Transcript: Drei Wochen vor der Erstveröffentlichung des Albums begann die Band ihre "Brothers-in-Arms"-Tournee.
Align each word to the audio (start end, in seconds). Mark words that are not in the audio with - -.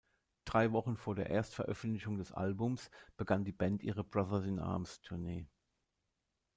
Drei 0.45 0.71
Wochen 0.71 0.97
vor 0.97 1.13
der 1.13 1.29
Erstveröffentlichung 1.29 2.17
des 2.17 2.31
Albums 2.31 2.89
begann 3.17 3.43
die 3.45 3.51
Band 3.51 3.83
ihre 3.83 4.03
"Brothers-in-Arms"-Tournee. 4.03 5.45